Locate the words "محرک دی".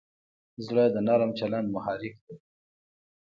1.75-2.35